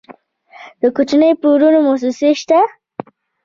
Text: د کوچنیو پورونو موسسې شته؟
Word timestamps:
د 0.81 0.83
کوچنیو 0.95 1.39
پورونو 1.41 1.79
موسسې 1.87 2.29
شته؟ 2.41 2.59